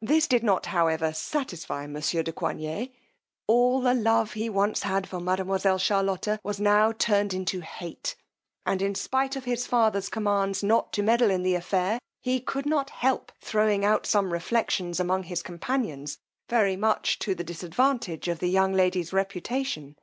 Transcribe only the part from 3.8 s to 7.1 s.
the love he once had for mademoiselle Charlotta was now